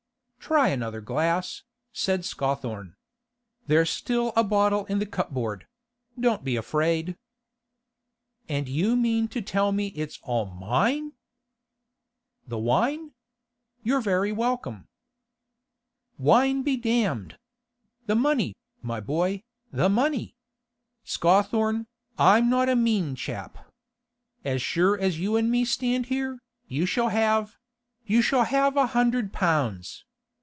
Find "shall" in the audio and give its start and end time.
26.85-27.07, 28.21-28.43